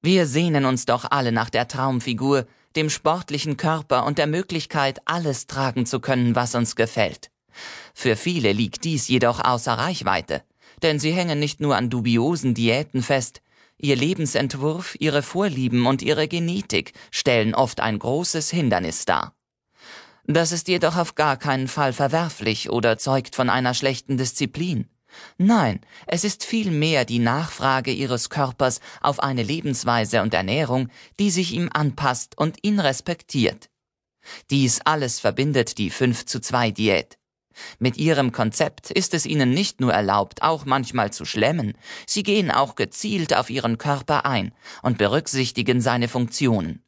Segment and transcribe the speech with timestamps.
[0.00, 5.46] Wir sehnen uns doch alle nach der Traumfigur, dem sportlichen Körper und der Möglichkeit, alles
[5.46, 7.30] tragen zu können, was uns gefällt.
[7.94, 10.42] Für viele liegt dies jedoch außer Reichweite,
[10.82, 13.42] denn sie hängen nicht nur an dubiosen Diäten fest,
[13.76, 19.34] ihr Lebensentwurf, ihre Vorlieben und ihre Genetik stellen oft ein großes Hindernis dar.
[20.26, 24.88] Das ist jedoch auf gar keinen Fall verwerflich oder zeugt von einer schlechten Disziplin.
[25.36, 31.52] Nein, es ist vielmehr die Nachfrage ihres Körpers auf eine Lebensweise und Ernährung, die sich
[31.52, 33.70] ihm anpasst und ihn respektiert.
[34.50, 37.18] Dies alles verbindet die 5 zu 2 Diät.
[37.78, 41.74] Mit ihrem Konzept ist es ihnen nicht nur erlaubt, auch manchmal zu schlemmen,
[42.06, 46.82] sie gehen auch gezielt auf ihren Körper ein und berücksichtigen seine Funktionen.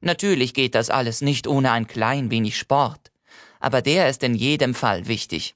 [0.00, 3.10] Natürlich geht das alles nicht ohne ein klein wenig Sport,
[3.60, 5.54] aber der ist in jedem Fall wichtig.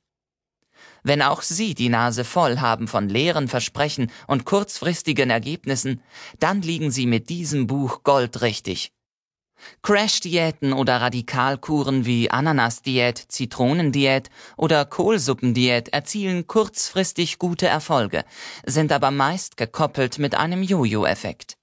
[1.09, 6.03] Wenn auch Sie die Nase voll haben von leeren Versprechen und kurzfristigen Ergebnissen,
[6.39, 8.93] dann liegen Sie mit diesem Buch goldrichtig.
[9.81, 14.29] Crash-Diäten oder Radikalkuren wie Ananas-Diät, Zitronendiät
[14.59, 18.23] oder Kohlsuppendiät erzielen kurzfristig gute Erfolge,
[18.67, 21.57] sind aber meist gekoppelt mit einem Jojo-Effekt.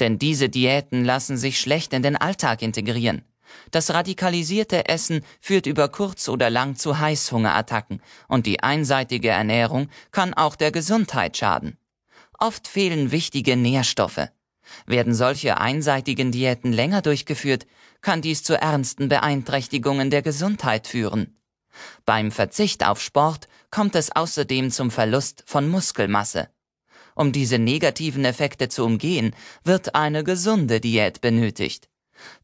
[0.00, 3.24] Denn diese Diäten lassen sich schlecht in den Alltag integrieren.
[3.70, 10.34] Das radikalisierte Essen führt über kurz oder lang zu Heißhungerattacken und die einseitige Ernährung kann
[10.34, 11.78] auch der Gesundheit schaden.
[12.38, 14.28] Oft fehlen wichtige Nährstoffe.
[14.86, 17.66] Werden solche einseitigen Diäten länger durchgeführt,
[18.00, 21.36] kann dies zu ernsten Beeinträchtigungen der Gesundheit führen.
[22.04, 26.48] Beim Verzicht auf Sport kommt es außerdem zum Verlust von Muskelmasse.
[27.14, 31.88] Um diese negativen Effekte zu umgehen, wird eine gesunde Diät benötigt.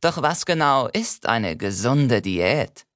[0.00, 2.86] Doch was genau ist eine gesunde Diät?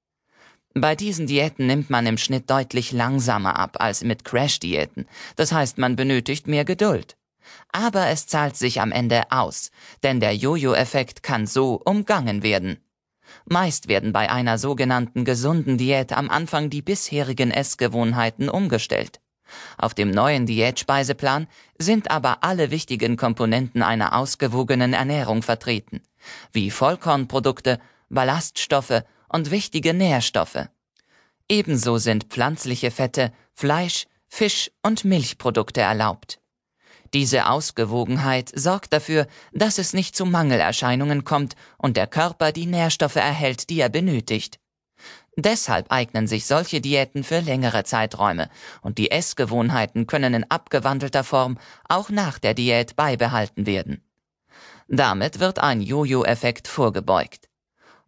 [0.74, 5.06] Bei diesen Diäten nimmt man im Schnitt deutlich langsamer ab als mit Crash-Diäten.
[5.36, 7.16] Das heißt, man benötigt mehr Geduld.
[7.72, 9.70] Aber es zahlt sich am Ende aus,
[10.02, 12.78] denn der Jojo-Effekt kann so umgangen werden.
[13.44, 19.20] Meist werden bei einer sogenannten gesunden Diät am Anfang die bisherigen Essgewohnheiten umgestellt.
[19.78, 21.46] Auf dem neuen Diätspeiseplan
[21.78, 26.00] sind aber alle wichtigen Komponenten einer ausgewogenen Ernährung vertreten,
[26.52, 30.68] wie Vollkornprodukte, Ballaststoffe und wichtige Nährstoffe.
[31.48, 36.38] Ebenso sind pflanzliche Fette, Fleisch, Fisch und Milchprodukte erlaubt.
[37.12, 43.16] Diese Ausgewogenheit sorgt dafür, dass es nicht zu Mangelerscheinungen kommt und der Körper die Nährstoffe
[43.16, 44.58] erhält, die er benötigt.
[45.36, 48.50] Deshalb eignen sich solche Diäten für längere Zeiträume
[48.82, 54.02] und die Essgewohnheiten können in abgewandelter Form auch nach der Diät beibehalten werden.
[54.88, 57.48] Damit wird ein Jojo-Effekt vorgebeugt.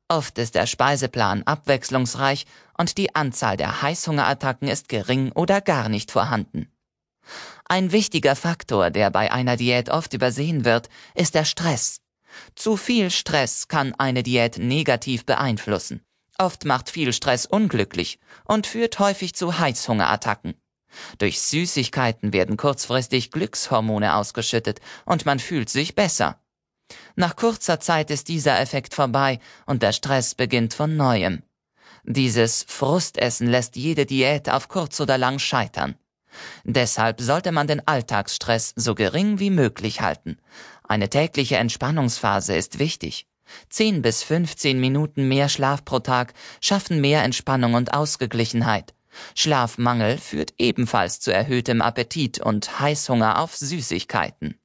[0.08, 2.44] Oft ist der Speiseplan abwechslungsreich
[2.76, 6.70] und die Anzahl der Heißhungerattacken ist gering oder gar nicht vorhanden.
[7.64, 12.02] Ein wichtiger Faktor, der bei einer Diät oft übersehen wird, ist der Stress.
[12.54, 16.04] Zu viel Stress kann eine Diät negativ beeinflussen.
[16.38, 20.54] Oft macht viel Stress unglücklich und führt häufig zu Heißhungerattacken.
[21.18, 26.40] Durch Süßigkeiten werden kurzfristig Glückshormone ausgeschüttet und man fühlt sich besser.
[27.16, 31.42] Nach kurzer Zeit ist dieser Effekt vorbei und der Stress beginnt von neuem.
[32.04, 35.96] Dieses Frustessen lässt jede Diät auf kurz oder lang scheitern.
[36.64, 40.38] Deshalb sollte man den Alltagsstress so gering wie möglich halten.
[40.82, 43.26] Eine tägliche Entspannungsphase ist wichtig.
[43.70, 48.94] 10 bis 15 Minuten mehr Schlaf pro Tag schaffen mehr Entspannung und Ausgeglichenheit.
[49.34, 54.58] Schlafmangel führt ebenfalls zu erhöhtem Appetit und Heißhunger auf Süßigkeiten.